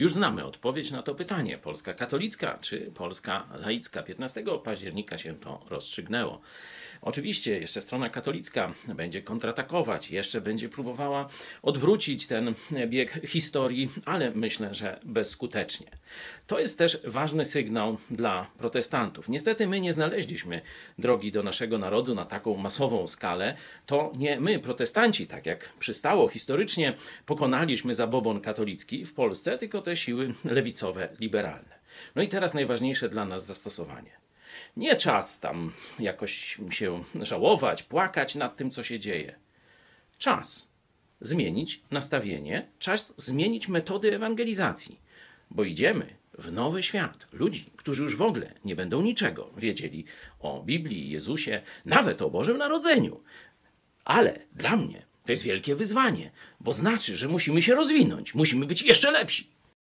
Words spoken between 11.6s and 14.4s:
odwrócić ten bieg historii, ale